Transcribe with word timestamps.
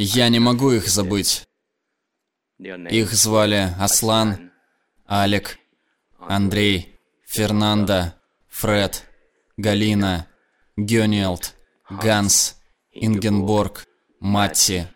Я 0.00 0.28
не 0.28 0.38
могу 0.38 0.70
их 0.70 0.86
забыть. 0.86 1.48
Их 2.60 3.12
звали 3.12 3.74
Аслан, 3.80 4.52
Алек, 5.06 5.58
Андрей, 6.20 6.96
Фернандо, 7.26 8.14
Фред, 8.48 9.04
Галина, 9.56 10.28
Гёниэлд, 10.76 11.52
Ганс, 11.90 12.60
Ингенборг, 12.92 13.86
Матти, 14.20 14.86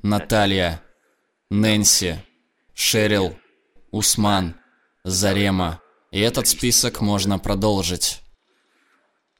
Наталья, 0.00 0.82
Нэнси, 1.50 2.24
Шерил, 2.72 3.36
Усман, 3.90 4.56
Зарема. 5.04 5.82
И 6.10 6.20
этот 6.20 6.46
список 6.48 7.02
можно 7.02 7.38
продолжить. 7.38 8.21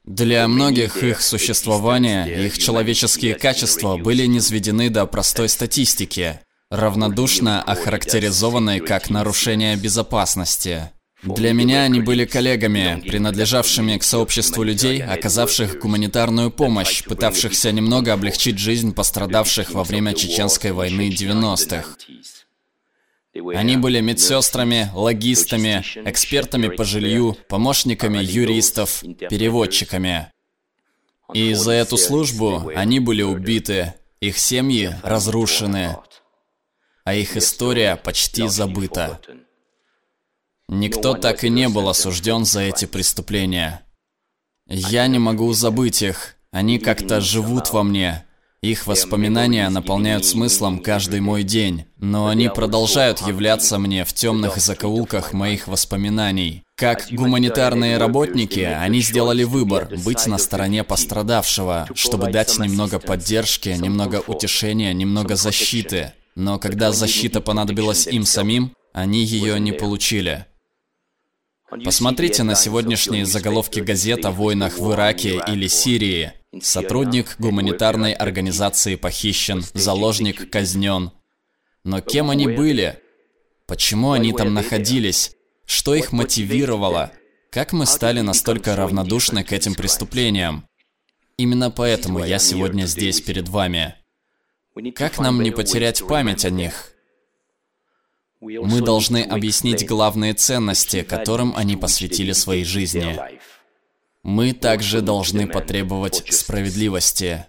Для 0.05 0.47
многих 0.49 1.01
их 1.01 1.21
существование, 1.21 2.45
их 2.45 2.57
человеческие 2.57 3.35
качества 3.35 3.95
были 3.95 4.25
низведены 4.25 4.89
до 4.89 5.05
простой 5.05 5.47
статистики, 5.47 6.41
равнодушно 6.69 7.61
охарактеризованной 7.61 8.81
как 8.81 9.09
нарушение 9.09 9.77
безопасности. 9.77 10.91
Для 11.23 11.53
меня 11.53 11.83
они 11.83 12.01
были 12.01 12.25
коллегами, 12.25 13.01
принадлежавшими 13.07 13.97
к 13.97 14.03
сообществу 14.03 14.63
людей, 14.63 15.01
оказавших 15.01 15.79
гуманитарную 15.79 16.51
помощь, 16.51 17.01
пытавшихся 17.05 17.71
немного 17.71 18.11
облегчить 18.11 18.59
жизнь 18.59 18.93
пострадавших 18.93 19.71
во 19.71 19.85
время 19.85 20.13
Чеченской 20.13 20.73
войны 20.73 21.09
90-х. 21.17 21.95
Они 23.33 23.77
были 23.77 23.99
медсестрами, 23.99 24.91
логистами, 24.93 25.83
экспертами 26.07 26.67
по 26.67 26.83
жилью, 26.83 27.35
помощниками 27.49 28.19
юристов, 28.19 29.01
переводчиками. 29.01 30.31
И 31.33 31.53
за 31.53 31.71
эту 31.71 31.97
службу 31.97 32.71
они 32.75 32.99
были 32.99 33.23
убиты, 33.23 33.95
их 34.19 34.37
семьи 34.37 34.95
разрушены, 35.01 35.97
а 37.03 37.15
их 37.15 37.35
история 37.35 37.95
почти 37.95 38.47
забыта. 38.47 39.19
Никто 40.67 41.15
так 41.15 41.43
и 41.43 41.49
не 41.49 41.69
был 41.69 41.89
осужден 41.89 42.45
за 42.45 42.61
эти 42.61 42.85
преступления. 42.85 43.81
Я 44.67 45.07
не 45.07 45.19
могу 45.19 45.51
забыть 45.53 46.03
их, 46.03 46.35
они 46.51 46.77
как-то 46.77 47.19
живут 47.19 47.71
во 47.71 47.83
мне, 47.83 48.25
их 48.63 48.87
воспоминания 48.87 49.67
наполняют 49.69 50.25
смыслом 50.25 50.79
каждый 50.79 51.19
мой 51.19 51.43
день, 51.43 51.83
но 51.97 52.27
они 52.27 52.47
продолжают 52.47 53.19
являться 53.19 53.77
мне 53.77 54.05
в 54.05 54.13
темных 54.13 54.55
закоулках 54.57 55.33
моих 55.33 55.67
воспоминаний. 55.67 56.63
Как 56.75 57.07
гуманитарные 57.11 57.97
работники, 57.97 58.61
они 58.61 59.01
сделали 59.01 59.43
выбор 59.43 59.89
быть 60.05 60.25
на 60.27 60.37
стороне 60.37 60.85
пострадавшего, 60.85 61.89
чтобы 61.93 62.31
дать 62.31 62.57
немного 62.57 62.99
поддержки, 62.99 63.69
немного 63.69 64.23
утешения, 64.25 64.93
немного 64.93 65.35
защиты. 65.35 66.13
Но 66.35 66.57
когда 66.57 66.93
защита 66.93 67.41
понадобилась 67.41 68.07
им 68.07 68.25
самим, 68.25 68.73
они 68.93 69.25
ее 69.25 69.59
не 69.59 69.73
получили. 69.73 70.45
Посмотрите 71.83 72.43
на 72.43 72.55
сегодняшние 72.55 73.25
заголовки 73.25 73.81
газет 73.81 74.25
о 74.25 74.31
войнах 74.31 74.77
в 74.77 74.93
Ираке 74.93 75.41
или 75.47 75.67
Сирии. 75.67 76.31
Сотрудник 76.61 77.35
гуманитарной 77.39 78.13
организации 78.13 78.95
похищен, 78.95 79.63
заложник 79.73 80.49
казнен. 80.49 81.11
Но 81.83 82.01
кем 82.01 82.29
они 82.29 82.47
были? 82.47 82.99
Почему 83.65 84.11
они 84.11 84.33
там 84.33 84.53
находились? 84.53 85.35
Что 85.65 85.95
их 85.95 86.11
мотивировало? 86.11 87.11
Как 87.49 87.73
мы 87.73 87.85
стали 87.85 88.21
настолько 88.21 88.75
равнодушны 88.75 89.43
к 89.43 89.51
этим 89.51 89.73
преступлениям? 89.73 90.67
Именно 91.37 91.71
поэтому 91.71 92.23
я 92.23 92.39
сегодня 92.39 92.85
здесь 92.85 93.21
перед 93.21 93.49
вами. 93.49 93.95
Как 94.95 95.19
нам 95.19 95.41
не 95.41 95.51
потерять 95.51 96.05
память 96.07 96.45
о 96.45 96.49
них? 96.49 96.93
Мы 98.41 98.81
должны 98.81 99.23
объяснить 99.23 99.87
главные 99.87 100.33
ценности, 100.33 101.01
которым 101.03 101.53
они 101.55 101.77
посвятили 101.77 102.33
своей 102.33 102.65
жизни. 102.65 103.17
Мы 104.23 104.53
также 104.53 105.01
должны 105.01 105.47
потребовать 105.47 106.23
справедливости. 106.33 107.45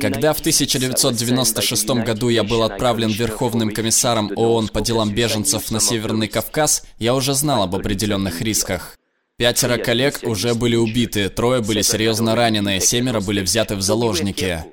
Когда 0.00 0.34
в 0.34 0.40
1996 0.40 1.90
году 2.04 2.28
я 2.28 2.44
был 2.44 2.62
отправлен 2.62 3.10
Верховным 3.10 3.72
комиссаром 3.72 4.30
ООН 4.36 4.68
по 4.68 4.80
делам 4.82 5.14
беженцев 5.14 5.70
на 5.70 5.80
Северный 5.80 6.28
Кавказ, 6.28 6.84
я 6.98 7.14
уже 7.14 7.34
знал 7.34 7.62
об 7.62 7.74
определенных 7.74 8.42
рисках. 8.42 8.98
Пятеро 9.36 9.78
коллег 9.78 10.20
уже 10.22 10.54
были 10.54 10.76
убиты, 10.76 11.30
трое 11.30 11.62
были 11.62 11.80
серьезно 11.80 12.34
ранены, 12.34 12.78
семеро 12.78 13.20
были 13.20 13.40
взяты 13.40 13.74
в 13.76 13.80
заложники. 13.80 14.64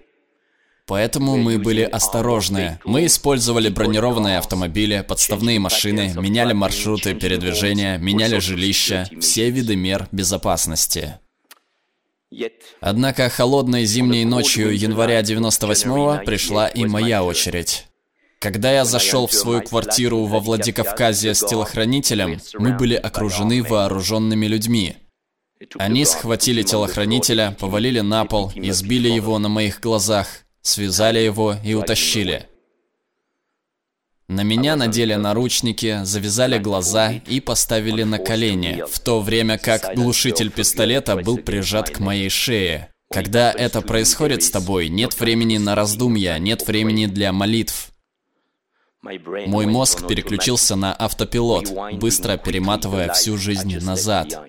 Поэтому 0.88 1.36
мы 1.36 1.59
были 1.59 1.81
осторожны. 1.81 2.80
Мы 2.86 3.08
использовали 3.08 3.68
бронированные 3.68 4.38
автомобили, 4.38 5.03
подставные 5.06 5.59
машины, 5.59 6.14
меняли 6.16 6.53
маршруты 6.53 7.14
передвижения, 7.14 7.98
меняли 7.98 8.40
жилища, 8.40 9.09
все 9.20 9.50
виды 9.50 9.75
мер 9.75 10.08
безопасности. 10.14 11.20
Однако 12.80 13.28
холодной 13.28 13.84
зимней 13.84 14.24
ночью 14.24 14.78
января 14.78 15.20
98-го 15.22 16.24
пришла 16.25 16.68
и 16.68 16.86
моя 16.86 17.22
очередь. 17.22 17.88
Когда 18.40 18.72
я 18.72 18.86
зашел 18.86 19.28
в 19.28 19.34
свою 19.34 19.64
квартиру 19.64 20.24
во 20.24 20.40
Владикавказе 20.40 21.34
с 21.34 21.40
телохранителем, 21.40 22.40
мы 22.59 22.74
были 22.74 22.96
окружены 22.96 23.62
вооруженными 23.62 24.46
людьми. 24.46 24.96
Они 25.78 26.06
схватили 26.06 26.62
телохранителя, 26.62 27.58
повалили 27.59 28.00
на 28.00 28.24
пол, 28.25 28.54
избили 28.56 29.09
его 29.09 29.40
на 29.40 29.50
моих 29.50 29.81
глазах, 29.81 30.28
связали 30.62 31.19
его 31.19 31.56
и 31.63 31.73
утащили. 31.73 32.47
На 34.28 34.44
меня 34.44 34.75
надели 34.75 35.13
наручники, 35.13 36.01
завязали 36.03 36.57
глаза 36.57 37.13
и 37.13 37.40
поставили 37.40 38.03
на 38.03 38.19
колени, 38.19 38.84
в 38.90 39.00
то 39.00 39.22
время 39.22 39.57
как 39.57 39.95
глушитель 39.95 40.51
пистолета 40.51 41.16
был 41.16 41.38
прижат 41.38 41.90
к 41.90 42.00
моей 42.00 42.29
шее. 42.29 42.91
Когда 43.09 43.53
это 43.53 43.81
происходит 43.81 44.44
с 44.44 44.51
тобой, 44.51 44.90
нет 44.90 45.18
времени 45.18 45.57
на 45.57 45.75
раздумья, 45.75 46.38
нет 46.40 46.68
времени 46.68 47.06
для 47.06 47.31
молитв. 47.31 47.91
Мой 49.01 49.66
мозг 49.66 50.06
переключился 50.06 50.75
на 50.75 50.94
автопилот, 50.94 51.72
быстро 51.94 52.35
перематывая 52.35 53.13
всю 53.13 53.38
жизнь 53.38 53.79
назад. 53.79 54.41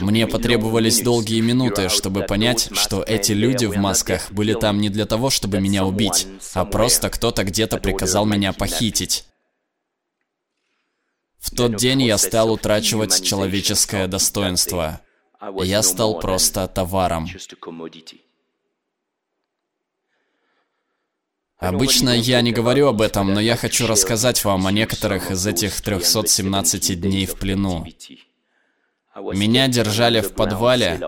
Мне 0.00 0.26
потребовались 0.26 1.02
долгие 1.02 1.40
минуты, 1.40 1.88
чтобы 1.88 2.22
понять, 2.22 2.70
что 2.72 3.02
эти 3.02 3.32
люди 3.32 3.66
в 3.66 3.76
масках 3.76 4.32
были 4.32 4.54
там 4.54 4.80
не 4.80 4.88
для 4.88 5.04
того, 5.04 5.28
чтобы 5.28 5.60
меня 5.60 5.84
убить, 5.84 6.26
а 6.54 6.64
просто 6.64 7.10
кто-то 7.10 7.44
где-то 7.44 7.76
приказал 7.76 8.24
меня 8.24 8.52
похитить. 8.52 9.26
В 11.38 11.54
тот 11.54 11.76
день 11.76 12.02
я 12.02 12.16
стал 12.16 12.50
утрачивать 12.52 13.22
человеческое 13.22 14.06
достоинство. 14.08 15.02
Я 15.62 15.82
стал 15.82 16.18
просто 16.18 16.66
товаром. 16.66 17.28
Обычно 21.58 22.10
я 22.10 22.40
не 22.40 22.52
говорю 22.52 22.88
об 22.88 23.02
этом, 23.02 23.34
но 23.34 23.40
я 23.40 23.56
хочу 23.56 23.86
рассказать 23.86 24.42
вам 24.44 24.66
о 24.66 24.72
некоторых 24.72 25.30
из 25.30 25.46
этих 25.46 25.78
317 25.82 26.98
дней 26.98 27.26
в 27.26 27.38
плену. 27.38 27.86
Меня 29.14 29.68
держали 29.68 30.20
в 30.20 30.34
подвале 30.34 31.00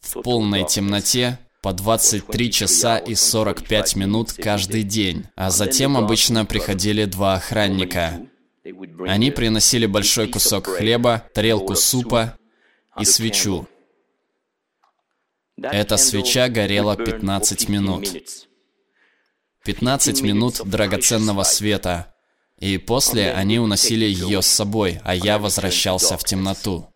в 0.00 0.22
полной 0.22 0.66
темноте 0.66 1.38
по 1.62 1.72
23 1.72 2.52
часа 2.52 2.98
и 2.98 3.14
45 3.14 3.96
минут 3.96 4.32
каждый 4.32 4.82
день, 4.82 5.24
а 5.34 5.50
затем 5.50 5.96
обычно 5.96 6.44
приходили 6.44 7.06
два 7.06 7.34
охранника. 7.34 8.20
Они 9.06 9.30
приносили 9.30 9.86
большой 9.86 10.28
кусок 10.28 10.66
хлеба, 10.66 11.24
тарелку 11.34 11.74
супа 11.74 12.38
и 12.98 13.04
свечу. 13.04 13.66
Эта 15.60 15.96
свеча 15.96 16.48
горела 16.48 16.96
15 16.96 17.68
минут. 17.68 18.12
15 19.64 20.22
минут 20.22 20.60
драгоценного 20.64 21.42
света, 21.42 22.14
и 22.58 22.78
после 22.78 23.32
они 23.32 23.58
уносили 23.58 24.04
ее 24.04 24.42
с 24.42 24.46
собой, 24.46 25.00
а 25.04 25.14
я 25.14 25.38
возвращался 25.38 26.16
в 26.16 26.24
темноту. 26.24 26.88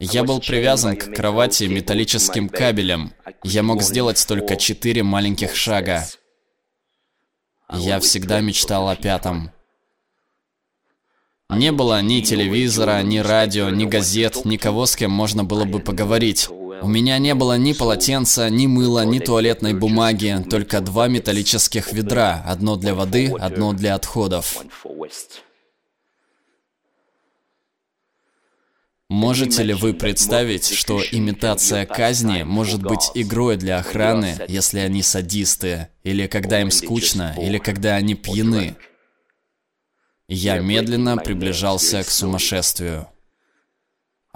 Я 0.00 0.22
был 0.22 0.40
привязан 0.40 0.96
к 0.96 1.12
кровати 1.14 1.64
металлическим 1.64 2.48
кабелем. 2.48 3.12
Я 3.42 3.62
мог 3.62 3.82
сделать 3.82 4.24
только 4.26 4.56
четыре 4.56 5.02
маленьких 5.02 5.56
шага. 5.56 6.06
Я 7.72 7.98
всегда 8.00 8.40
мечтал 8.40 8.88
о 8.88 8.96
пятом. 8.96 9.50
Не 11.50 11.72
было 11.72 12.00
ни 12.02 12.20
телевизора, 12.20 13.02
ни 13.02 13.18
радио, 13.18 13.70
ни 13.70 13.86
газет, 13.86 14.44
никого, 14.44 14.86
с 14.86 14.94
кем 14.94 15.10
можно 15.10 15.44
было 15.44 15.64
бы 15.64 15.80
поговорить. 15.80 16.48
У 16.82 16.88
меня 16.88 17.18
не 17.18 17.34
было 17.34 17.58
ни 17.58 17.72
полотенца, 17.72 18.48
ни 18.50 18.66
мыла, 18.66 19.04
ни 19.04 19.18
туалетной 19.18 19.74
бумаги, 19.74 20.44
только 20.48 20.80
два 20.80 21.08
металлических 21.08 21.92
ведра, 21.92 22.42
одно 22.46 22.76
для 22.76 22.94
воды, 22.94 23.32
одно 23.38 23.72
для 23.72 23.94
отходов. 23.94 24.64
Можете 29.08 29.62
ли 29.62 29.72
вы 29.72 29.94
представить, 29.94 30.66
что 30.68 31.02
имитация 31.02 31.86
казни 31.86 32.42
может 32.42 32.82
быть 32.82 33.10
игрой 33.14 33.56
для 33.56 33.78
охраны, 33.78 34.36
если 34.48 34.80
они 34.80 35.02
садисты, 35.02 35.88
или 36.02 36.26
когда 36.26 36.60
им 36.60 36.70
скучно, 36.70 37.34
или 37.38 37.56
когда 37.56 37.94
они 37.94 38.14
пьяны? 38.14 38.76
Я 40.28 40.58
медленно 40.58 41.16
приближался 41.16 42.02
к 42.02 42.10
сумасшествию. 42.10 43.08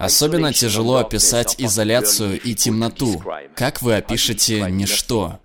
Особенно 0.03 0.51
тяжело 0.51 0.97
описать 0.97 1.55
изоляцию 1.57 2.37
и 2.41 2.53
темноту. 2.55 3.23
Как 3.55 3.81
вы 3.81 3.95
опишете 3.95 4.69
ничто? 4.69 5.39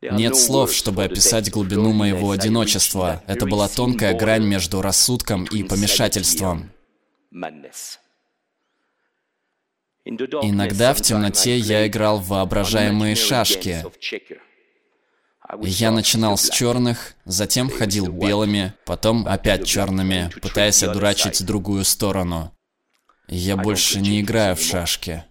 Нет 0.00 0.36
слов, 0.36 0.72
чтобы 0.72 1.04
описать 1.04 1.50
глубину 1.50 1.92
моего 1.92 2.30
одиночества. 2.30 3.22
Это 3.26 3.44
была 3.44 3.68
тонкая 3.68 4.14
грань 4.14 4.44
между 4.44 4.80
рассудком 4.80 5.44
и 5.44 5.64
помешательством. 5.64 6.72
Иногда 10.06 10.94
в 10.94 11.02
темноте 11.02 11.58
я 11.58 11.86
играл 11.86 12.20
в 12.20 12.28
воображаемые 12.28 13.14
шашки. 13.16 13.84
Я 15.60 15.90
начинал 15.90 16.38
с 16.38 16.48
черных, 16.48 17.16
затем 17.26 17.68
ходил 17.68 18.10
белыми, 18.10 18.72
потом 18.86 19.28
опять 19.28 19.66
черными, 19.66 20.30
пытаясь 20.40 20.82
одурачить 20.82 21.44
другую 21.44 21.84
сторону. 21.84 22.56
Я 23.28 23.56
больше 23.56 24.00
не 24.00 24.20
играю 24.20 24.56
в 24.56 24.60
шашки. 24.62 25.24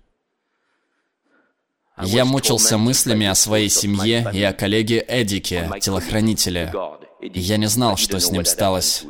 Я 2.04 2.26
мучился 2.26 2.78
мыслями 2.78 3.28
о 3.28 3.36
своей 3.36 3.70
семье 3.70 4.30
и 4.34 4.42
о 4.42 4.54
коллеге 4.54 5.06
Эдике, 5.08 5.70
телохранителе. 5.82 6.74
Я 7.22 7.58
не 7.58 7.68
знал, 7.68 7.98
что 7.98 8.20
с 8.20 8.32
ним 8.32 8.46
сталось. 8.46 9.04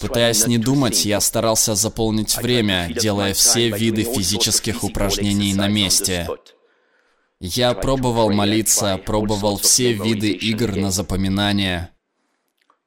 Пытаясь 0.00 0.46
не 0.46 0.58
думать, 0.58 1.04
я 1.04 1.20
старался 1.20 1.74
заполнить 1.74 2.36
время, 2.36 2.88
делая 2.92 3.34
все 3.34 3.70
виды 3.70 4.02
физических 4.02 4.84
упражнений 4.84 5.54
на 5.54 5.68
месте. 5.68 6.28
Я 7.40 7.74
пробовал 7.74 8.30
молиться, 8.30 8.98
пробовал 8.98 9.58
все 9.58 9.92
виды 9.92 10.30
игр 10.30 10.74
на 10.76 10.90
запоминание. 10.90 11.90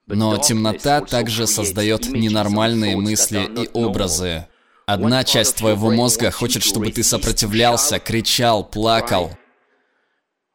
Но 0.10 0.38
темнота 0.38 1.02
также 1.02 1.46
создает 1.46 2.08
ненормальные 2.10 2.98
мысли 2.98 3.48
и 3.64 3.70
образы. 3.74 4.48
Одна 4.88 5.24
часть 5.24 5.58
твоего 5.58 5.92
мозга 5.92 6.32
хочет, 6.32 6.64
чтобы 6.64 6.92
ты 6.92 7.04
сопротивлялся, 7.04 8.00
кричал, 8.00 8.64
плакал. 8.64 9.38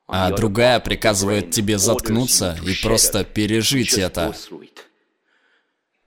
А 0.08 0.30
другая 0.32 0.80
приказывает 0.80 1.52
тебе 1.52 1.78
заткнуться 1.78 2.58
и 2.66 2.74
просто 2.82 3.22
пережить 3.22 3.94
это. 3.94 4.34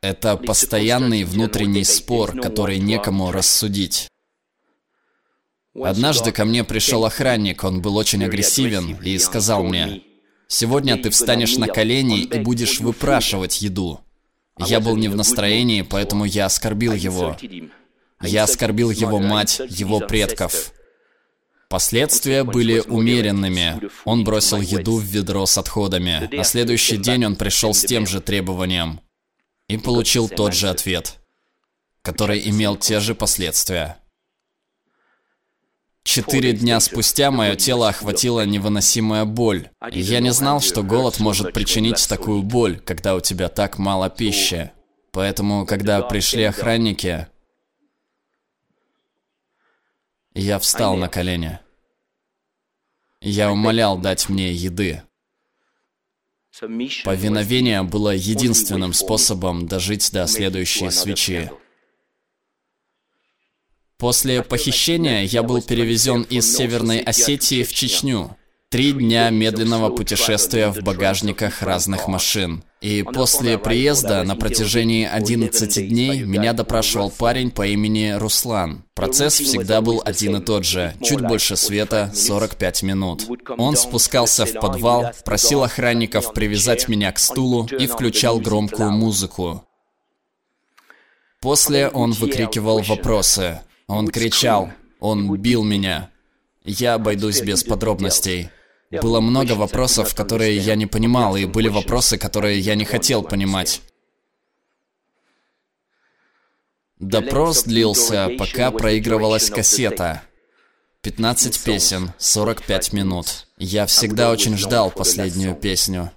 Это 0.01 0.35
постоянный 0.35 1.23
внутренний 1.23 1.85
спор, 1.85 2.39
который 2.39 2.79
некому 2.79 3.31
рассудить. 3.31 4.09
Однажды 5.73 6.31
ко 6.31 6.43
мне 6.43 6.63
пришел 6.63 7.05
охранник, 7.05 7.63
он 7.63 7.81
был 7.81 7.95
очень 7.95 8.25
агрессивен, 8.25 8.95
и 9.03 9.17
сказал 9.19 9.63
мне, 9.63 10.03
«Сегодня 10.47 10.97
ты 11.01 11.09
встанешь 11.09 11.57
на 11.57 11.67
колени 11.67 12.21
и 12.21 12.39
будешь 12.39 12.79
выпрашивать 12.79 13.61
еду». 13.61 14.01
Я 14.59 14.79
был 14.79 14.95
не 14.95 15.07
в 15.07 15.15
настроении, 15.15 15.83
поэтому 15.83 16.25
я 16.25 16.45
оскорбил 16.45 16.93
его. 16.93 17.37
Я 18.21 18.43
оскорбил 18.43 18.89
его 18.89 19.19
мать, 19.19 19.61
его 19.69 19.99
предков. 19.99 20.73
Последствия 21.69 22.43
были 22.43 22.79
умеренными. 22.79 23.89
Он 24.05 24.23
бросил 24.23 24.61
еду 24.61 24.97
в 24.97 25.03
ведро 25.03 25.45
с 25.45 25.57
отходами. 25.57 26.29
На 26.31 26.43
следующий 26.43 26.97
день 26.97 27.25
он 27.25 27.35
пришел 27.35 27.73
с 27.73 27.83
тем 27.83 28.07
же 28.07 28.21
требованием 28.21 29.01
и 29.67 29.77
получил 29.77 30.29
тот 30.29 30.53
же 30.53 30.69
ответ, 30.69 31.17
который 32.01 32.49
имел 32.49 32.77
те 32.77 32.99
же 32.99 33.15
последствия. 33.15 33.97
Четыре 36.07 36.53
дня 36.53 36.79
спустя 36.79 37.31
мое 37.31 37.57
тело 37.57 37.89
охватила 37.89 38.45
невыносимая 38.45 39.25
боль. 39.25 39.69
Я 39.91 40.21
не 40.21 40.31
знал, 40.31 40.61
что 40.61 40.81
голод 40.81 41.19
может 41.19 41.51
причинить 41.51 42.07
такую 42.07 42.43
боль, 42.43 42.79
когда 42.79 43.13
у 43.13 43.19
тебя 43.19 43.49
так 43.49 43.77
мало 43.77 44.09
пищи. 44.09 44.71
Поэтому, 45.11 45.65
когда 45.65 46.01
пришли 46.01 46.43
охранники, 46.43 47.27
я 50.33 50.59
встал 50.59 50.95
на 50.95 51.09
колени. 51.09 51.59
Я 53.19 53.51
умолял 53.51 53.97
дать 53.97 54.29
мне 54.29 54.53
еды. 54.53 55.03
Повиновение 57.03 57.83
было 57.83 58.15
единственным 58.15 58.93
способом 58.93 59.67
дожить 59.67 60.09
до 60.13 60.25
следующей 60.25 60.89
свечи. 60.89 61.51
После 63.97 64.43
похищения 64.43 65.23
я 65.23 65.41
был 65.41 65.59
перевезен 65.59 66.21
из 66.21 66.55
Северной 66.55 66.99
Осетии 66.99 67.63
в 67.63 67.73
Чечню. 67.73 68.37
Три 68.69 68.91
дня 68.91 69.31
медленного 69.31 69.89
путешествия 69.89 70.67
в 70.67 70.83
багажниках 70.83 71.63
разных 71.63 72.07
машин. 72.07 72.63
И 72.79 73.01
после 73.01 73.57
приезда 73.57 74.21
на 74.23 74.35
протяжении 74.35 75.07
11 75.07 75.89
дней 75.89 76.21
меня 76.21 76.53
допрашивал 76.53 77.09
парень 77.09 77.49
по 77.49 77.65
имени 77.65 78.11
Руслан. 78.11 78.83
Процесс 78.93 79.39
всегда 79.39 79.81
был 79.81 80.03
один 80.05 80.35
и 80.35 80.45
тот 80.45 80.63
же. 80.63 80.93
Чуть 81.01 81.21
больше 81.21 81.55
света, 81.55 82.11
45 82.13 82.83
минут. 82.83 83.25
Он 83.57 83.75
спускался 83.75 84.45
в 84.45 84.53
подвал, 84.53 85.11
просил 85.25 85.63
охранников 85.63 86.33
привязать 86.33 86.87
меня 86.87 87.11
к 87.11 87.17
стулу 87.17 87.65
и 87.65 87.87
включал 87.87 88.39
громкую 88.39 88.91
музыку. 88.91 89.63
После 91.41 91.87
он 91.87 92.11
выкрикивал 92.11 92.81
вопросы. 92.81 93.61
Он 93.87 94.07
кричал. 94.09 94.71
Он 94.99 95.35
бил 95.37 95.63
меня. 95.63 96.11
Я 96.63 96.95
обойдусь 96.95 97.41
без 97.41 97.63
подробностей. 97.63 98.49
Было 98.91 99.21
много 99.21 99.53
вопросов, 99.53 100.13
которые 100.15 100.57
я 100.57 100.75
не 100.75 100.85
понимал, 100.85 101.35
и 101.35 101.45
были 101.45 101.67
вопросы, 101.67 102.17
которые 102.17 102.59
я 102.59 102.75
не 102.75 102.85
хотел 102.85 103.23
понимать. 103.23 103.81
Допрос 106.99 107.63
длился, 107.63 108.29
пока 108.37 108.71
проигрывалась 108.71 109.49
кассета. 109.49 110.23
15 111.01 111.63
песен, 111.63 112.11
45 112.17 112.93
минут. 112.93 113.47
Я 113.57 113.85
всегда 113.85 114.31
очень 114.31 114.57
ждал 114.57 114.89
последнюю 114.89 115.55
песню. 115.55 116.11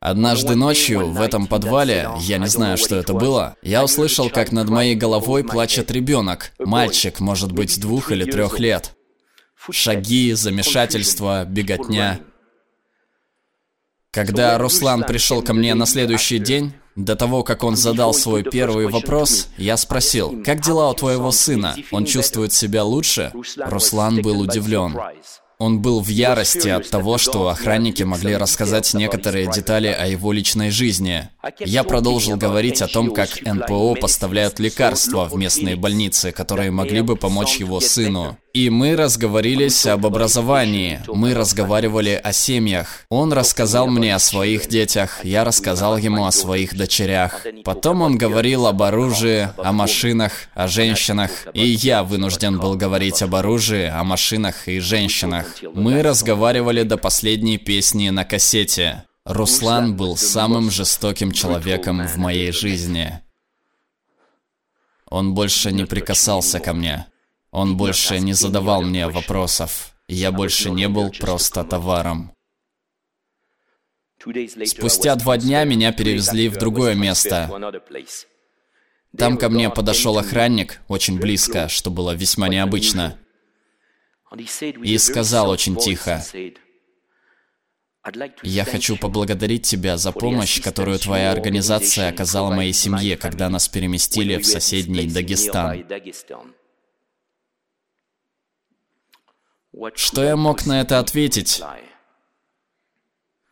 Однажды 0.00 0.54
ночью 0.54 1.10
в 1.10 1.20
этом 1.20 1.48
подвале, 1.48 2.08
я 2.20 2.38
не 2.38 2.46
знаю, 2.46 2.78
что 2.78 2.94
это 2.94 3.14
было, 3.14 3.56
я 3.62 3.82
услышал, 3.82 4.30
как 4.30 4.52
над 4.52 4.68
моей 4.68 4.94
головой 4.94 5.42
плачет 5.42 5.90
ребенок, 5.90 6.52
мальчик, 6.60 7.18
может 7.18 7.50
быть, 7.50 7.80
двух 7.80 8.12
или 8.12 8.24
трех 8.30 8.60
лет. 8.60 8.94
Шаги, 9.70 10.32
замешательство, 10.34 11.44
беготня. 11.44 12.20
Когда 14.12 14.56
Руслан 14.56 15.02
пришел 15.02 15.42
ко 15.42 15.52
мне 15.52 15.74
на 15.74 15.84
следующий 15.84 16.38
день, 16.38 16.74
до 16.94 17.14
того, 17.14 17.42
как 17.42 17.64
он 17.64 17.76
задал 17.76 18.14
свой 18.14 18.42
первый 18.42 18.88
вопрос, 18.88 19.48
я 19.56 19.76
спросил, 19.76 20.42
«Как 20.44 20.60
дела 20.60 20.90
у 20.90 20.94
твоего 20.94 21.30
сына? 21.30 21.76
Он 21.90 22.04
чувствует 22.04 22.52
себя 22.52 22.84
лучше?» 22.84 23.32
Руслан 23.56 24.22
был 24.22 24.40
удивлен. 24.40 24.98
Он 25.60 25.80
был 25.80 26.00
в 26.00 26.06
ярости 26.06 26.68
от 26.68 26.88
того, 26.88 27.18
что 27.18 27.48
охранники 27.48 28.04
могли 28.04 28.36
рассказать 28.36 28.94
некоторые 28.94 29.50
детали 29.50 29.88
о 29.88 30.06
его 30.06 30.30
личной 30.32 30.70
жизни. 30.70 31.28
Я 31.58 31.82
продолжил 31.82 32.36
говорить 32.36 32.80
о 32.80 32.86
том, 32.86 33.12
как 33.12 33.28
НПО 33.44 33.96
поставляют 33.96 34.60
лекарства 34.60 35.24
в 35.24 35.36
местные 35.36 35.74
больницы, 35.74 36.30
которые 36.30 36.70
могли 36.70 37.00
бы 37.00 37.16
помочь 37.16 37.56
его 37.56 37.80
сыну. 37.80 38.38
И 38.54 38.70
мы 38.70 38.96
разговорились 38.96 39.86
об 39.86 40.06
образовании, 40.06 41.00
мы 41.06 41.34
разговаривали 41.34 42.20
о 42.22 42.32
семьях. 42.32 43.04
Он 43.10 43.32
рассказал 43.32 43.88
мне 43.88 44.14
о 44.14 44.18
своих 44.18 44.68
детях, 44.68 45.24
я 45.24 45.44
рассказал 45.44 45.98
ему 45.98 46.24
о 46.24 46.32
своих 46.32 46.76
дочерях. 46.76 47.46
Потом 47.64 48.00
он 48.00 48.16
говорил 48.16 48.66
об 48.66 48.82
оружии, 48.82 49.50
о 49.58 49.72
машинах, 49.72 50.32
о 50.54 50.66
женщинах. 50.66 51.30
И 51.52 51.66
я 51.66 52.02
вынужден 52.02 52.58
был 52.58 52.74
говорить 52.74 53.22
об 53.22 53.34
оружии, 53.34 53.86
о 53.86 54.02
машинах 54.02 54.66
и 54.66 54.80
женщинах. 54.80 55.46
Мы 55.74 56.02
разговаривали 56.02 56.82
до 56.84 56.96
последней 56.96 57.58
песни 57.58 58.08
на 58.08 58.24
кассете. 58.24 59.04
Руслан 59.24 59.94
был 59.94 60.16
самым 60.16 60.70
жестоким 60.70 61.32
человеком 61.32 62.06
в 62.06 62.16
моей 62.16 62.50
жизни. 62.50 63.20
Он 65.10 65.34
больше 65.34 65.70
не 65.70 65.84
прикасался 65.84 66.60
ко 66.60 66.72
мне. 66.72 67.06
Он 67.50 67.76
больше 67.76 68.20
не 68.20 68.34
задавал 68.34 68.82
мне 68.82 69.08
вопросов. 69.08 69.94
Я 70.06 70.32
больше 70.32 70.70
не 70.70 70.88
был 70.88 71.10
просто 71.10 71.64
товаром. 71.64 72.32
Спустя 74.66 75.14
два 75.16 75.38
дня 75.38 75.64
меня 75.64 75.92
перевезли 75.92 76.48
в 76.48 76.56
другое 76.56 76.94
место. 76.94 77.50
Там 79.16 79.38
ко 79.38 79.48
мне 79.48 79.70
подошел 79.70 80.18
охранник, 80.18 80.80
очень 80.88 81.18
близко, 81.18 81.68
что 81.68 81.90
было 81.90 82.14
весьма 82.14 82.48
необычно, 82.48 83.18
и 84.82 84.98
сказал 84.98 85.48
очень 85.48 85.76
тихо, 85.76 86.22
Я 88.42 88.64
хочу 88.64 88.96
поблагодарить 88.96 89.66
тебя 89.66 89.96
за 89.96 90.12
помощь, 90.12 90.62
которую 90.62 90.98
твоя 90.98 91.30
организация 91.30 92.08
оказала 92.08 92.54
моей 92.54 92.72
семье, 92.72 93.16
когда 93.16 93.48
нас 93.48 93.68
переместили 93.68 94.36
в 94.36 94.46
соседний 94.46 95.06
Дагестан. 95.06 95.84
Что 99.94 100.24
я 100.24 100.36
мог 100.36 100.66
на 100.66 100.80
это 100.80 100.98
ответить? 100.98 101.62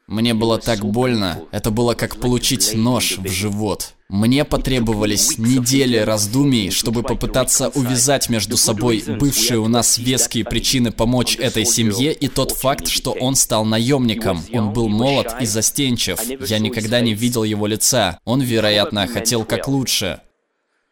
Мне 0.07 0.35
было 0.35 0.59
так 0.59 0.85
больно, 0.85 1.43
это 1.51 1.71
было 1.71 1.95
как 1.95 2.17
получить 2.21 2.75
нож 2.75 3.19
в 3.19 3.29
живот. 3.29 3.95
Мне 4.09 4.45
потребовались 4.45 5.37
недели 5.37 5.97
раздумий, 5.97 6.71
чтобы 6.71 7.03
попытаться 7.03 7.69
увязать 7.69 8.29
между 8.29 8.57
собой 8.57 9.03
бывшие 9.07 9.59
у 9.59 9.67
нас 9.67 9.99
веские 9.99 10.45
причины 10.45 10.93
помочь 10.93 11.37
этой 11.37 11.65
семье 11.65 12.13
и 12.13 12.29
тот 12.29 12.53
факт, 12.53 12.87
что 12.87 13.11
он 13.13 13.35
стал 13.35 13.65
наемником. 13.65 14.45
Он 14.53 14.73
был 14.73 14.89
молод 14.89 15.35
и 15.41 15.47
застенчив. 15.47 16.21
Я 16.49 16.61
никогда 16.61 17.01
не 17.01 17.15
видел 17.15 17.43
его 17.43 17.67
лица. 17.67 18.21
Он, 18.25 18.41
вероятно, 18.41 19.09
хотел 19.09 19.45
как 19.45 19.67
лучше. 19.67 20.21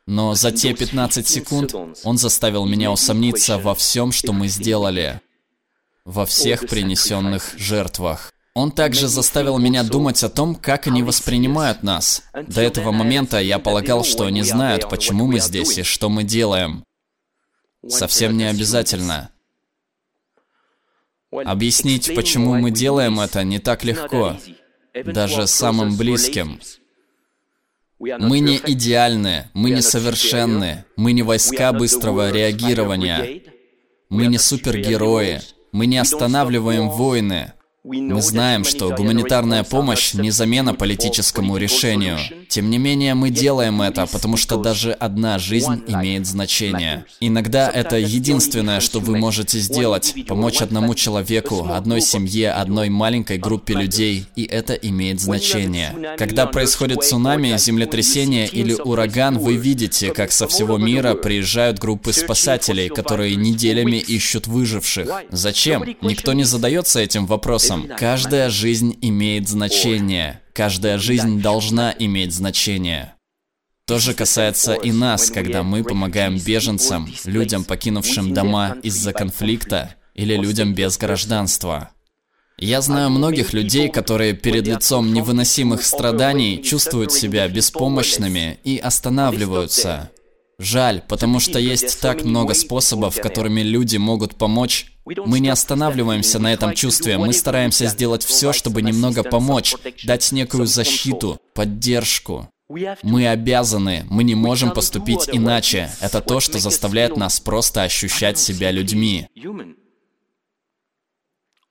Но 0.06 0.34
за 0.34 0.52
те 0.52 0.75
15 0.75 1.26
секунд 1.26 1.75
он 2.04 2.18
заставил 2.18 2.66
меня 2.66 2.92
усомниться 2.92 3.58
во 3.58 3.75
всем, 3.75 4.12
что 4.12 4.32
мы 4.32 4.49
сделали. 4.49 5.20
Во 6.04 6.26
всех 6.26 6.68
принесенных 6.68 7.54
жертвах. 7.56 8.32
Он 8.54 8.70
также 8.70 9.08
заставил 9.08 9.58
меня 9.58 9.82
думать 9.82 10.23
о 10.23 10.28
том, 10.28 10.54
как 10.54 10.87
они 10.87 11.02
воспринимают 11.02 11.82
нас. 11.82 12.23
До 12.46 12.61
этого 12.61 12.92
момента 12.92 13.40
я 13.40 13.58
полагал, 13.58 14.04
что 14.04 14.26
они 14.26 14.42
знают, 14.42 14.88
почему 14.88 15.26
мы 15.26 15.40
здесь 15.40 15.78
и 15.78 15.82
что 15.82 16.08
мы 16.08 16.23
делаем. 16.23 16.84
Совсем 17.88 18.37
не 18.37 18.44
обязательно. 18.44 19.30
Объяснить, 21.32 22.14
почему 22.14 22.54
мы 22.54 22.70
делаем 22.70 23.18
это, 23.18 23.42
не 23.42 23.58
так 23.58 23.82
легко. 23.82 24.37
Даже 25.04 25.49
самым 25.49 25.96
близким. 25.96 26.61
Мы 28.18 28.40
не 28.40 28.56
идеальны, 28.56 29.50
мы 29.54 29.70
не 29.70 29.82
совершенны, 29.82 30.84
мы 30.96 31.12
не 31.12 31.23
войска 31.23 31.73
быстрого 31.73 32.30
реагирования, 32.30 33.42
мы 34.08 34.26
не 34.26 34.38
супергерои, 34.38 35.40
мы 35.73 35.87
не 35.87 35.99
останавливаем 35.99 36.88
войны, 36.88 37.52
мы 37.85 38.23
знаем, 38.23 38.64
что 38.64 38.95
гуманитарная 38.97 39.62
помощь 39.62 40.14
не 40.14 40.31
замена 40.31 40.73
политическому 40.73 41.59
решению. 41.59 42.19
Тем 42.49 42.71
не 42.71 42.79
менее, 42.79 43.12
мы 43.12 43.29
делаем 43.29 43.83
это, 43.83 44.07
потому 44.07 44.38
что 44.38 44.57
даже 44.57 44.93
одна 44.93 45.38
жизнь 45.38 45.83
имеет 45.87 46.26
значение. 46.26 47.05
Иногда 47.21 47.69
это 47.69 47.99
единственное, 47.99 48.81
что 48.81 49.00
вы 49.00 49.19
можете 49.19 49.59
сделать. 49.59 50.14
Помочь 50.26 50.62
одному 50.62 50.95
человеку, 50.95 51.69
одной 51.71 52.00
семье, 52.00 52.53
одной 52.53 52.88
маленькой 52.88 53.37
группе 53.37 53.75
людей. 53.75 54.25
И 54.35 54.45
это 54.45 54.73
имеет 54.73 55.21
значение. 55.21 56.17
Когда 56.17 56.47
происходит 56.47 57.05
цунами, 57.05 57.55
землетрясение 57.59 58.47
или 58.47 58.73
ураган, 58.73 59.38
вы 59.38 59.57
видите, 59.57 60.11
как 60.11 60.33
со 60.33 60.49
всего 60.49 60.79
мира 60.79 61.12
приезжают 61.14 61.79
группы 61.81 62.14
спасателей, 62.14 62.88
которые 62.88 63.37
неделями 63.37 63.97
ищут 63.97 64.47
выживших. 64.47 65.07
Зачем? 65.31 65.85
Никто 66.00 66.33
не 66.33 66.45
задается 66.45 67.00
этим 67.00 67.26
вопросом 67.26 67.74
вопросом. 67.83 67.99
Каждая 67.99 68.50
жизнь 68.50 68.99
имеет 69.00 69.49
значение. 69.49 70.40
Каждая 70.52 70.99
жизнь 70.99 71.40
должна 71.40 71.95
иметь 71.99 72.33
значение. 72.33 73.14
То 73.87 73.99
же 73.99 74.14
касается 74.14 74.75
и 74.75 74.93
нас, 74.93 75.31
когда 75.31 75.62
мы 75.62 75.85
помогаем 75.85 76.38
беженцам, 76.38 77.12
людям, 77.25 77.64
покинувшим 77.64 78.33
дома 78.33 78.78
из-за 78.83 79.12
конфликта, 79.12 79.95
или 80.14 80.37
людям 80.37 80.75
без 80.75 80.97
гражданства. 80.97 81.90
Я 82.57 82.81
знаю 82.81 83.11
многих 83.11 83.52
людей, 83.52 83.88
которые 83.90 84.33
перед 84.33 84.66
лицом 84.66 85.12
невыносимых 85.12 85.85
страданий 85.85 86.62
чувствуют 86.62 87.12
себя 87.12 87.49
беспомощными 87.49 88.59
и 88.62 88.78
останавливаются. 88.78 90.11
Жаль, 90.64 91.02
потому 91.06 91.40
что 91.40 91.59
есть 91.59 92.00
так 92.00 92.25
много 92.25 92.54
способов, 92.54 93.21
которыми 93.21 93.61
люди 93.61 93.99
могут 93.99 94.35
помочь. 94.35 94.92
Мы 95.04 95.40
не 95.40 95.50
останавливаемся 95.50 96.38
на 96.38 96.54
этом 96.54 96.73
чувстве, 96.75 97.18
мы 97.18 97.35
стараемся 97.35 97.87
сделать 97.87 98.25
все, 98.25 98.54
чтобы 98.54 98.80
немного 98.80 99.23
помочь, 99.23 99.75
дать 100.04 100.33
некую 100.33 100.66
защиту, 100.66 101.38
поддержку. 101.54 102.49
Мы 103.02 103.28
обязаны, 103.28 104.06
мы 104.09 104.25
не 104.25 104.35
можем 104.35 104.71
поступить 104.71 105.28
иначе. 105.30 105.90
Это 106.00 106.23
то, 106.23 106.40
что 106.40 106.59
заставляет 106.59 107.18
нас 107.18 107.40
просто 107.40 107.83
ощущать 107.83 108.38
себя 108.38 108.71
людьми. 108.71 109.28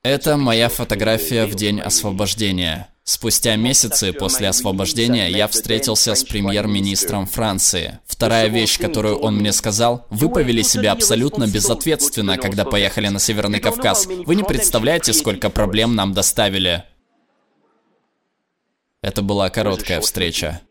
Это 0.04 0.38
моя 0.38 0.70
фотография 0.70 1.48
в 1.48 1.56
день 1.56 1.82
освобождения. 1.82 2.93
Спустя 3.06 3.58
месяцы 3.58 4.14
после 4.14 4.48
освобождения 4.48 5.30
я 5.30 5.50
встретился 5.50 6.16
с 6.16 6.24
премьер-министром 6.24 7.26
Франции. 7.26 8.00
Вторая 8.06 8.48
вещь, 8.48 8.80
которую 8.80 9.18
он 9.18 9.36
мне 9.36 9.52
сказал, 9.52 10.08
вы 10.10 10.30
повели 10.30 10.64
себя 10.64 10.94
абсолютно 10.94 11.46
безответственно, 11.46 12.38
когда 12.38 12.64
поехали 12.64 13.10
на 13.10 13.20
Северный 13.20 13.60
Кавказ. 13.60 14.06
Вы 14.08 14.36
не 14.36 14.44
представляете, 14.44 15.12
сколько 15.12 15.50
проблем 15.50 15.96
нам 15.96 16.14
доставили. 16.14 16.86
Это 19.02 19.22
была 19.22 19.50
короткая 19.50 20.00
встреча. 20.00 20.62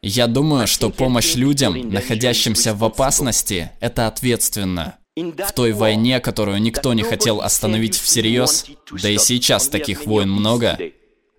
Я 0.00 0.28
думаю, 0.28 0.66
что 0.66 0.88
помощь 0.88 1.34
людям, 1.34 1.90
находящимся 1.90 2.72
в 2.72 2.82
опасности, 2.84 3.72
это 3.80 4.06
ответственно. 4.06 4.96
В 5.18 5.52
той 5.52 5.72
войне, 5.72 6.20
которую 6.20 6.60
никто 6.60 6.92
не 6.94 7.02
хотел 7.02 7.40
остановить 7.40 7.98
всерьез, 7.98 8.66
да 8.90 9.08
и 9.08 9.18
сейчас 9.18 9.68
таких 9.68 10.06
войн 10.06 10.30
много, 10.30 10.78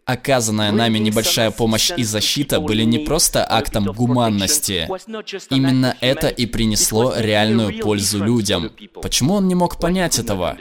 оказанная 0.05 0.71
нами 0.71 0.98
небольшая 0.98 1.51
помощь 1.51 1.91
и 1.95 2.03
защита 2.03 2.59
были 2.59 2.83
не 2.83 3.00
просто 3.00 3.45
актом 3.48 3.86
гуманности. 3.86 4.89
Именно 5.50 5.95
это 6.01 6.27
и 6.27 6.45
принесло 6.45 7.13
реальную 7.15 7.79
пользу 7.79 8.24
людям. 8.24 8.71
Почему 9.01 9.36
он 9.36 9.48
не 9.48 9.55
мог 9.55 9.79
понять 9.79 10.19
этого? 10.19 10.57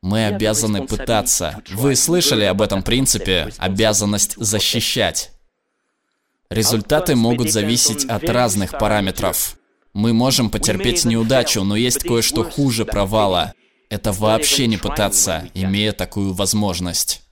Мы 0.00 0.26
обязаны 0.26 0.86
пытаться. 0.86 1.62
Вы 1.70 1.94
слышали 1.94 2.44
об 2.44 2.60
этом 2.60 2.82
принципе 2.82 3.52
«обязанность 3.58 4.34
защищать». 4.36 5.30
Результаты 6.50 7.14
могут 7.14 7.50
зависеть 7.50 8.04
от 8.06 8.28
разных 8.28 8.78
параметров. 8.78 9.56
Мы 9.94 10.12
можем 10.12 10.50
потерпеть 10.50 11.04
неудачу, 11.04 11.64
но 11.64 11.76
есть 11.76 12.02
кое-что 12.02 12.44
хуже 12.44 12.84
провала. 12.84 13.52
Это 13.90 14.12
вообще 14.12 14.66
не 14.66 14.78
пытаться, 14.78 15.48
имея 15.54 15.92
такую 15.92 16.32
возможность. 16.32 17.22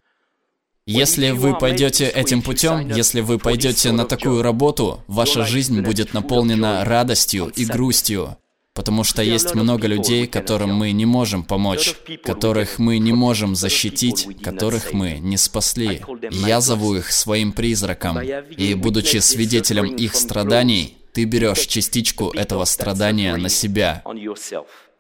Если 0.87 1.31
вы 1.31 1.57
пойдете 1.57 2.09
этим 2.09 2.43
путем, 2.43 2.89
если 2.89 3.21
вы 3.21 3.39
пойдете 3.39 3.93
на 3.93 4.05
такую 4.05 4.43
работу, 4.43 5.05
ваша 5.07 5.47
жизнь 5.47 5.81
будет 5.81 6.13
наполнена 6.15 6.85
радостью 6.85 7.53
и 7.55 7.65
грустью. 7.65 8.37
Потому 8.75 9.05
что 9.05 9.23
есть 9.23 9.55
много 9.55 9.87
людей, 9.89 10.27
которым 10.27 10.75
мы 10.75 10.93
не 10.93 11.05
можем 11.05 11.45
помочь, 11.45 11.97
которых 12.23 12.79
мы 12.79 12.99
не 12.99 13.13
можем 13.13 13.57
защитить, 13.57 14.29
которых 14.43 14.93
мы 14.93 15.19
не 15.19 15.37
спасли. 15.37 16.03
Я 16.31 16.61
зову 16.61 16.95
их 16.95 17.11
своим 17.11 17.53
призраком. 17.53 18.21
И 18.21 18.75
будучи 18.75 19.19
свидетелем 19.19 19.97
их 19.97 20.15
страданий, 20.15 21.00
ты 21.13 21.25
берешь 21.25 21.67
частичку 21.67 22.31
этого 22.31 22.65
страдания 22.65 23.37
на 23.37 23.49
себя. 23.49 24.03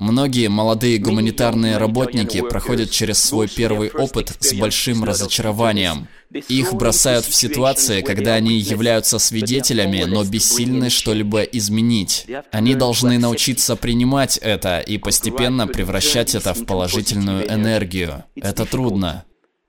Многие 0.00 0.48
молодые 0.48 0.96
гуманитарные 0.96 1.76
работники 1.76 2.40
проходят 2.40 2.90
через 2.90 3.18
свой 3.18 3.48
первый 3.48 3.90
опыт 3.90 4.34
с 4.40 4.54
большим 4.54 5.04
разочарованием. 5.04 6.08
Их 6.48 6.72
бросают 6.72 7.26
в 7.26 7.34
ситуации, 7.34 8.00
когда 8.00 8.32
они 8.34 8.54
являются 8.58 9.18
свидетелями, 9.18 10.04
но 10.04 10.24
бессильны 10.24 10.88
что-либо 10.88 11.42
изменить. 11.42 12.26
Они 12.50 12.74
должны 12.74 13.18
научиться 13.18 13.76
принимать 13.76 14.38
это 14.38 14.80
и 14.80 14.96
постепенно 14.96 15.66
превращать 15.66 16.34
это 16.34 16.54
в 16.54 16.64
положительную 16.64 17.46
энергию. 17.52 18.24
Это 18.36 18.64
трудно. 18.64 19.26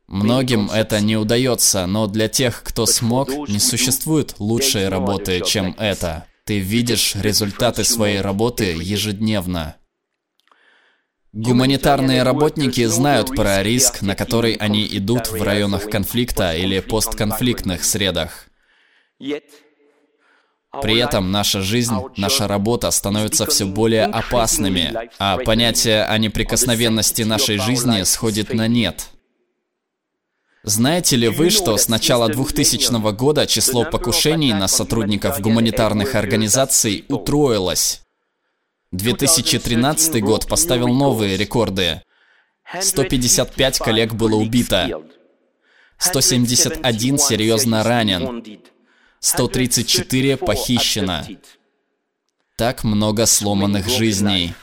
Многим 0.07 0.69
это 0.69 1.01
не 1.01 1.17
удается, 1.17 1.85
но 1.87 2.07
для 2.07 2.27
тех, 2.27 2.63
кто 2.63 2.85
смог, 2.85 3.29
не 3.49 3.59
существует 3.59 4.35
лучшей 4.39 4.87
работы, 4.87 5.41
чем 5.45 5.75
это. 5.77 6.25
Ты 6.51 6.59
видишь 6.59 7.15
результаты 7.15 7.85
своей 7.85 8.19
работы 8.19 8.75
ежедневно. 8.77 9.77
Гуманитарные 11.31 12.23
работники 12.23 12.83
знают 12.87 13.33
про 13.33 13.63
риск, 13.63 14.01
на 14.01 14.15
который 14.15 14.55
они 14.55 14.85
идут 14.85 15.31
в 15.31 15.41
районах 15.41 15.89
конфликта 15.89 16.53
или 16.53 16.81
постконфликтных 16.81 17.85
средах. 17.85 18.49
При 20.81 20.97
этом 20.97 21.31
наша 21.31 21.61
жизнь, 21.61 21.95
наша 22.17 22.49
работа 22.49 22.91
становятся 22.91 23.45
все 23.45 23.65
более 23.65 24.03
опасными, 24.03 24.93
а 25.19 25.37
понятие 25.37 26.03
о 26.03 26.17
неприкосновенности 26.17 27.21
нашей 27.21 27.59
жизни 27.59 28.03
сходит 28.03 28.53
на 28.53 28.67
нет. 28.67 29.07
Знаете 30.63 31.15
ли 31.15 31.27
вы, 31.27 31.49
что 31.49 31.75
с 31.75 31.87
начала 31.87 32.29
2000 32.29 33.13
года 33.13 33.47
число 33.47 33.83
покушений 33.83 34.53
на 34.53 34.67
сотрудников 34.67 35.39
гуманитарных 35.39 36.13
организаций 36.13 37.03
утроилось? 37.07 38.03
2013 38.91 40.21
год 40.21 40.47
поставил 40.47 40.89
новые 40.89 41.35
рекорды. 41.35 42.03
155 42.79 43.79
коллег 43.79 44.13
было 44.13 44.35
убито. 44.35 45.01
171 45.97 47.17
серьезно 47.17 47.83
ранен. 47.83 48.61
134 49.19 50.37
похищено. 50.37 51.23
Так 52.55 52.83
много 52.83 53.25
сломанных 53.25 53.87
жизней. 53.87 54.53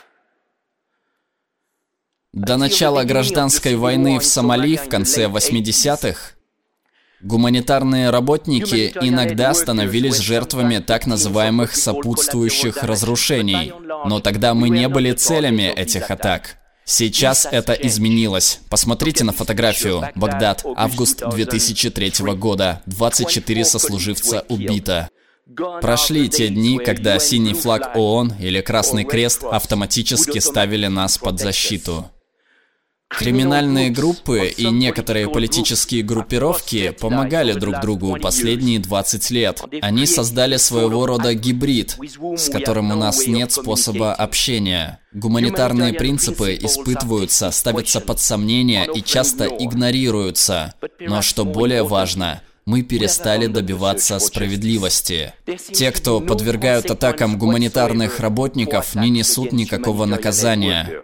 До 2.39 2.57
начала 2.57 3.03
гражданской 3.03 3.75
войны 3.75 4.21
в 4.21 4.25
Сомали 4.25 4.77
в 4.77 4.89
конце 4.89 5.25
80-х 5.25 6.37
Гуманитарные 7.21 8.11
работники 8.11 8.93
иногда 9.01 9.53
становились 9.55 10.19
жертвами 10.19 10.79
так 10.79 11.09
называемых 11.09 11.75
сопутствующих 11.75 12.85
разрушений, 12.85 13.73
но 14.05 14.21
тогда 14.21 14.55
мы 14.55 14.69
не 14.69 14.89
были 14.89 15.11
целями 15.15 15.65
этих 15.65 16.13
атак. 16.13 16.59
Сейчас 16.85 17.45
это 17.51 17.73
изменилось. 17.73 18.61
Посмотрите 18.71 19.25
на 19.25 19.33
фотографию. 19.33 20.05
Багдад, 20.15 20.65
август 20.77 21.29
2003 21.29 22.13
года. 22.37 22.83
24 22.87 23.65
сослуживца 23.65 24.45
убито. 24.49 25.09
Прошли 25.81 26.29
те 26.29 26.49
дни, 26.49 26.79
когда 26.79 27.19
синий 27.19 27.55
флаг 27.55 27.97
ООН 27.97 28.35
или 28.39 28.61
Красный 28.61 29.05
Крест 29.05 29.43
автоматически 29.43 30.39
ставили 30.39 30.87
нас 30.87 31.19
под 31.19 31.41
защиту. 31.41 32.09
Криминальные 33.09 33.91
группы 33.91 34.49
и 34.49 34.67
некоторые 34.69 35.29
политические 35.29 36.03
группировки 36.03 36.91
помогали 36.91 37.53
друг 37.55 37.81
другу 37.81 38.19
последние 38.21 38.79
20 38.79 39.31
лет. 39.31 39.63
Они 39.81 40.07
создали 40.07 40.57
своего 40.57 41.07
рода 41.07 41.35
гибрид, 41.35 41.97
с 42.37 42.51
которым 42.51 42.91
у 42.91 42.95
нас 42.95 43.27
нет 43.27 43.51
способа 43.51 44.13
общения. 44.13 45.01
Гуманитарные 45.13 45.95
принципы 45.95 46.57
испытываются, 46.61 47.51
ставятся 47.51 48.01
под 48.01 48.21
сомнение 48.21 48.87
и 48.95 49.03
часто 49.03 49.47
игнорируются. 49.47 50.75
Но 51.01 51.23
что 51.23 51.45
более 51.47 51.85
важно, 51.85 52.43
мы 52.67 52.83
перестали 52.83 53.47
добиваться 53.47 54.19
справедливости. 54.19 55.33
Те, 55.73 55.91
кто 55.91 56.21
подвергают 56.21 56.91
атакам 56.91 57.39
гуманитарных 57.39 58.21
работников, 58.21 58.95
не 58.95 59.09
несут 59.09 59.53
никакого 59.53 60.05
наказания. 60.05 61.03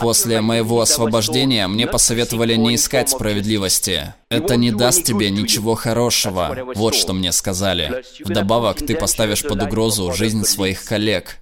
После 0.00 0.40
моего 0.40 0.80
освобождения 0.80 1.66
мне 1.66 1.86
посоветовали 1.86 2.56
не 2.56 2.74
искать 2.74 3.10
справедливости. 3.10 4.14
Это 4.28 4.56
не 4.56 4.70
даст 4.70 5.04
тебе 5.04 5.30
ничего 5.30 5.74
хорошего. 5.74 6.72
Вот 6.74 6.94
что 6.94 7.12
мне 7.12 7.32
сказали. 7.32 8.02
Вдобавок, 8.24 8.78
ты 8.78 8.96
поставишь 8.96 9.42
под 9.42 9.62
угрозу 9.62 10.12
жизнь 10.12 10.44
своих 10.44 10.84
коллег. 10.84 11.38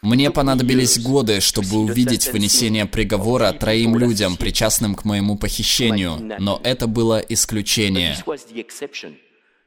Мне 0.00 0.30
понадобились 0.30 0.98
годы, 1.00 1.40
чтобы 1.40 1.78
увидеть 1.78 2.32
вынесение 2.32 2.86
приговора 2.86 3.52
троим 3.52 3.98
людям, 3.98 4.36
причастным 4.36 4.94
к 4.94 5.04
моему 5.04 5.36
похищению, 5.36 6.36
но 6.38 6.60
это 6.62 6.86
было 6.86 7.18
исключение. 7.18 8.16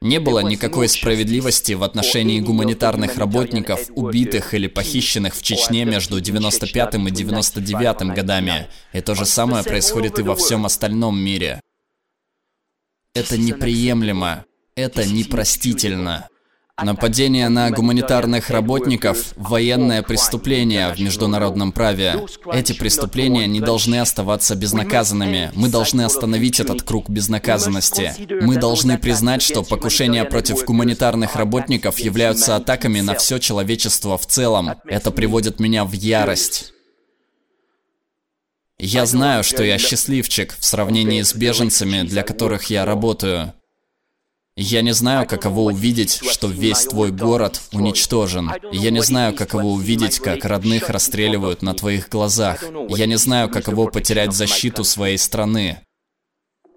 Не 0.02 0.18
было 0.18 0.40
никакой 0.40 0.88
справедливости 0.88 1.74
в 1.74 1.84
отношении 1.84 2.40
гуманитарных 2.40 3.16
работников, 3.18 3.88
убитых 3.94 4.52
или 4.52 4.66
похищенных 4.66 5.32
в 5.32 5.42
Чечне 5.42 5.84
между 5.84 6.20
95 6.20 6.94
и 6.94 7.10
99 7.12 8.12
годами. 8.12 8.66
И 8.92 9.00
то 9.00 9.14
же 9.14 9.24
самое 9.24 9.62
происходит 9.62 10.18
и 10.18 10.22
во 10.22 10.34
всем 10.34 10.66
остальном 10.66 11.16
мире. 11.16 11.60
Это 13.14 13.38
неприемлемо. 13.38 14.44
Это 14.74 15.04
непростительно. 15.04 16.28
Нападение 16.80 17.48
на 17.50 17.70
гуманитарных 17.70 18.48
работников– 18.48 19.34
военное 19.36 20.02
преступление 20.02 20.92
в 20.94 20.98
международном 20.98 21.70
праве. 21.70 22.26
Эти 22.50 22.72
преступления 22.72 23.46
не 23.46 23.60
должны 23.60 24.00
оставаться 24.00 24.54
безнаказанными. 24.56 25.52
Мы 25.54 25.68
должны 25.68 26.00
остановить 26.02 26.60
этот 26.60 26.82
круг 26.82 27.10
безнаказанности. 27.10 28.14
Мы 28.40 28.56
должны 28.56 28.98
признать, 28.98 29.42
что 29.42 29.62
покушения 29.62 30.24
против 30.24 30.64
гуманитарных 30.64 31.36
работников 31.36 31.98
являются 31.98 32.56
атаками 32.56 33.00
на 33.00 33.14
все 33.14 33.38
человечество 33.38 34.16
в 34.16 34.26
целом. 34.26 34.70
Это 34.86 35.10
приводит 35.10 35.60
меня 35.60 35.84
в 35.84 35.92
ярость. 35.92 36.72
Я 38.78 39.04
знаю, 39.06 39.44
что 39.44 39.62
я 39.62 39.78
счастливчик 39.78 40.56
в 40.58 40.64
сравнении 40.64 41.22
с 41.22 41.34
беженцами, 41.34 42.02
для 42.02 42.22
которых 42.22 42.64
я 42.70 42.84
работаю. 42.84 43.52
Я 44.56 44.82
не 44.82 44.92
знаю, 44.92 45.26
каково 45.26 45.60
увидеть, 45.60 46.20
что 46.30 46.46
весь 46.46 46.84
твой 46.84 47.10
город 47.10 47.62
уничтожен. 47.72 48.50
Я 48.70 48.90
не 48.90 49.02
знаю, 49.02 49.34
каково 49.34 49.64
увидеть, 49.64 50.18
как 50.18 50.44
родных 50.44 50.90
расстреливают 50.90 51.62
на 51.62 51.72
твоих 51.72 52.10
глазах. 52.10 52.62
Я 52.88 53.06
не 53.06 53.16
знаю, 53.16 53.48
каково 53.48 53.86
потерять 53.86 54.34
защиту 54.34 54.84
своей 54.84 55.16
страны. 55.16 55.80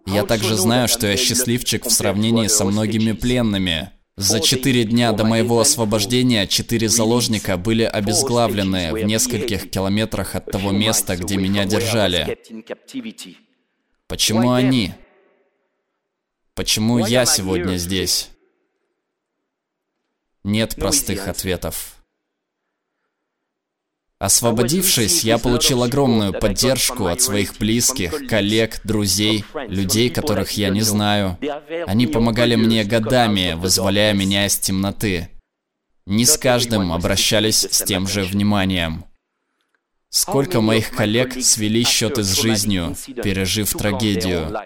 Я 0.06 0.24
также 0.24 0.56
знаю, 0.56 0.88
что 0.88 1.08
я 1.08 1.18
счастливчик 1.18 1.86
в 1.86 1.92
сравнении 1.92 2.48
со 2.48 2.64
многими 2.64 3.12
пленными. 3.12 3.92
За 4.16 4.40
четыре 4.40 4.86
дня 4.86 5.12
до 5.12 5.26
моего 5.26 5.60
освобождения 5.60 6.48
четыре 6.48 6.88
заложника 6.88 7.58
были 7.58 7.84
обезглавлены 7.84 8.94
в 8.94 9.04
нескольких 9.04 9.70
километрах 9.70 10.36
от 10.36 10.46
того 10.46 10.72
места, 10.72 11.18
где 11.18 11.36
меня 11.36 11.66
держали. 11.66 12.38
Почему 14.08 14.54
они? 14.54 14.94
Почему 16.56 17.00
я 17.06 17.26
сегодня 17.26 17.76
здесь? 17.76 18.30
Нет 20.46 20.76
простых 20.78 21.28
ответов. 21.28 21.98
Освободившись, 24.20 25.26
я 25.26 25.38
получил 25.38 25.84
огромную 25.84 26.32
поддержку 26.32 27.08
от 27.08 27.22
своих 27.22 27.58
близких, 27.58 28.28
коллег, 28.30 28.80
друзей, 28.86 29.44
людей, 29.68 30.10
которых 30.10 30.52
я 30.52 30.70
не 30.70 30.80
знаю. 30.80 31.38
Они 31.88 32.08
помогали 32.08 32.56
мне 32.56 32.86
годами, 32.86 33.56
вызволяя 33.58 34.14
меня 34.14 34.46
из 34.46 34.58
темноты. 34.58 35.30
Не 36.06 36.24
с 36.24 36.38
каждым 36.38 36.94
обращались 36.94 37.68
с 37.70 37.84
тем 37.84 38.08
же 38.08 38.24
вниманием. 38.24 39.04
Сколько 40.08 40.62
моих 40.62 40.92
коллег 40.92 41.34
свели 41.44 41.84
счеты 41.84 42.24
с 42.24 42.42
жизнью, 42.42 42.96
пережив 43.22 43.74
трагедию. 43.74 44.58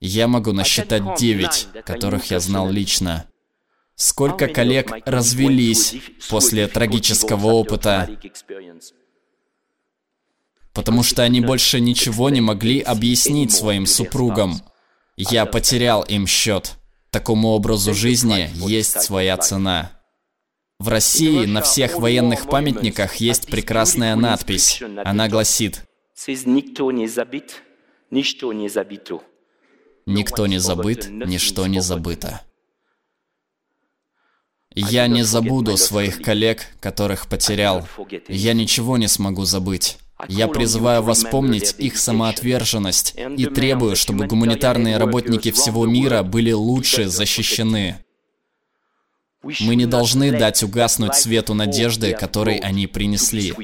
Я 0.00 0.28
могу 0.28 0.52
насчитать 0.52 1.18
девять, 1.18 1.68
которых 1.84 2.30
я 2.30 2.40
знал 2.40 2.70
лично. 2.70 3.26
Сколько 3.96 4.48
коллег 4.48 4.92
развелись 5.04 5.94
после 6.30 6.66
трагического 6.68 7.48
опыта, 7.48 8.08
потому 10.72 11.02
что 11.02 11.22
они 11.22 11.42
больше 11.42 11.80
ничего 11.80 12.30
не 12.30 12.40
могли 12.40 12.80
объяснить 12.80 13.52
своим 13.52 13.84
супругам. 13.84 14.62
Я 15.18 15.44
потерял 15.44 16.02
им 16.02 16.26
счет. 16.26 16.76
Такому 17.10 17.48
образу 17.48 17.92
жизни 17.92 18.48
есть 18.54 19.02
своя 19.02 19.36
цена. 19.36 20.00
В 20.78 20.88
России 20.88 21.44
на 21.44 21.60
всех 21.60 21.98
военных 21.98 22.46
памятниках 22.46 23.16
есть 23.16 23.48
прекрасная 23.48 24.16
надпись. 24.16 24.82
Она 25.04 25.28
гласит 25.28 25.84
«Никто 26.26 26.90
не 26.90 27.06
забит, 27.06 27.62
ничто 28.10 28.54
не 28.54 28.70
забито». 28.70 29.20
Никто 30.06 30.46
не 30.46 30.58
забыт, 30.58 31.08
ничто 31.08 31.66
не 31.66 31.80
забыто. 31.80 32.40
Я 34.74 35.08
не 35.08 35.22
забуду 35.24 35.76
своих 35.76 36.22
коллег, 36.22 36.66
которых 36.80 37.26
потерял. 37.26 37.86
Я 38.28 38.52
ничего 38.52 38.96
не 38.98 39.08
смогу 39.08 39.44
забыть. 39.44 39.98
Я 40.28 40.48
призываю 40.48 41.02
вас 41.02 41.24
помнить 41.24 41.74
их 41.78 41.96
самоотверженность 41.96 43.14
и 43.16 43.46
требую, 43.46 43.96
чтобы 43.96 44.26
гуманитарные 44.26 44.96
работники 44.98 45.50
всего 45.50 45.86
мира 45.86 46.22
были 46.22 46.52
лучше 46.52 47.08
защищены. 47.08 48.04
Мы 49.42 49.74
не 49.74 49.86
должны 49.86 50.30
дать 50.38 50.62
угаснуть 50.62 51.14
свету 51.14 51.54
надежды, 51.54 52.12
который 52.12 52.58
они 52.58 52.86
принесли. 52.86 53.54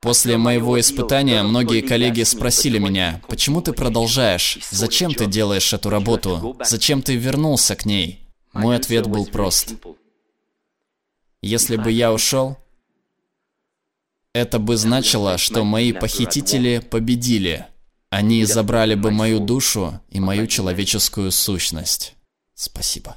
После 0.00 0.36
моего 0.36 0.78
испытания 0.78 1.42
многие 1.42 1.80
коллеги 1.80 2.22
спросили 2.22 2.78
меня, 2.78 3.20
почему 3.28 3.60
ты 3.60 3.72
продолжаешь? 3.72 4.58
Зачем 4.70 5.12
ты 5.12 5.26
делаешь 5.26 5.72
эту 5.72 5.90
работу? 5.90 6.56
Зачем 6.64 7.02
ты 7.02 7.16
вернулся 7.16 7.74
к 7.74 7.84
ней? 7.84 8.20
Мой 8.52 8.76
ответ 8.76 9.08
был 9.08 9.26
прост. 9.26 9.74
Если 11.42 11.76
бы 11.76 11.90
я 11.90 12.12
ушел, 12.12 12.58
это 14.32 14.60
бы 14.60 14.76
значило, 14.76 15.36
что 15.36 15.64
мои 15.64 15.92
похитители 15.92 16.78
победили. 16.78 17.66
Они 18.10 18.44
забрали 18.44 18.94
бы 18.94 19.10
мою 19.10 19.40
душу 19.40 20.00
и 20.10 20.20
мою 20.20 20.46
человеческую 20.46 21.32
сущность. 21.32 22.14
Спасибо. 22.54 23.16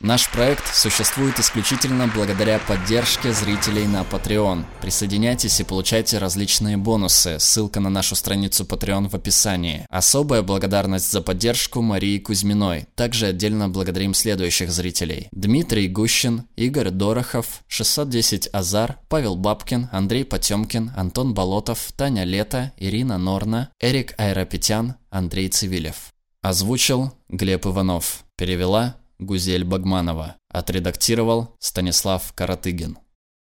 Наш 0.00 0.30
проект 0.30 0.64
существует 0.76 1.40
исключительно 1.40 2.06
благодаря 2.06 2.60
поддержке 2.60 3.32
зрителей 3.32 3.88
на 3.88 4.02
Patreon. 4.02 4.64
Присоединяйтесь 4.80 5.58
и 5.58 5.64
получайте 5.64 6.18
различные 6.18 6.76
бонусы. 6.76 7.40
Ссылка 7.40 7.80
на 7.80 7.90
нашу 7.90 8.14
страницу 8.14 8.62
Patreon 8.62 9.08
в 9.08 9.14
описании. 9.14 9.84
Особая 9.90 10.42
благодарность 10.42 11.10
за 11.10 11.20
поддержку 11.20 11.82
Марии 11.82 12.20
Кузьминой. 12.20 12.86
Также 12.94 13.26
отдельно 13.26 13.68
благодарим 13.68 14.14
следующих 14.14 14.70
зрителей. 14.70 15.26
Дмитрий 15.32 15.88
Гущин, 15.88 16.44
Игорь 16.54 16.90
Дорохов, 16.90 17.64
610 17.66 18.50
Азар, 18.52 19.00
Павел 19.08 19.34
Бабкин, 19.34 19.88
Андрей 19.90 20.24
Потемкин, 20.24 20.92
Антон 20.96 21.34
Болотов, 21.34 21.90
Таня 21.96 22.22
Лето, 22.22 22.72
Ирина 22.76 23.18
Норна, 23.18 23.70
Эрик 23.80 24.14
Айрапетян, 24.16 24.94
Андрей 25.10 25.48
Цивилев. 25.48 26.12
Озвучил 26.40 27.14
Глеб 27.28 27.66
Иванов. 27.66 28.24
Перевела 28.36 28.94
Гузель 29.18 29.64
Багманова. 29.64 30.36
Отредактировал 30.48 31.56
Станислав 31.58 32.32
Каратыгин. 32.34 32.98